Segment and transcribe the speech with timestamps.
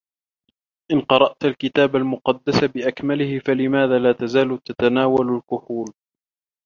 [0.91, 5.87] إن قرأت الكتاب المقدّس بأكمله، فلماذا لا تزال تتناول الكحول؟